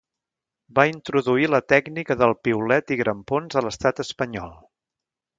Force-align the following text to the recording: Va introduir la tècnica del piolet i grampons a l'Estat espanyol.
Va 0.77 0.83
introduir 0.91 1.43
la 1.55 1.59
tècnica 1.73 2.17
del 2.21 2.33
piolet 2.47 2.93
i 2.95 2.97
grampons 3.01 3.57
a 3.61 3.63
l'Estat 3.67 4.01
espanyol. 4.05 4.57